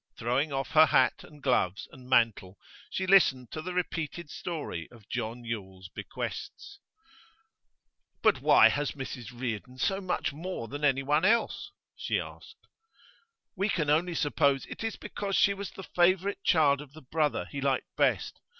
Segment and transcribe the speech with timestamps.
[0.17, 2.57] Throwing off her hat and gloves and mantle
[2.89, 6.79] she listened to the repeated story of John Yule's bequests.
[8.23, 12.65] 'But why ever has Mrs Reardon so much more than anyone else?' she asked.
[13.55, 17.45] 'We can only suppose it is because she was the favourite child of the brother
[17.51, 18.39] he liked best.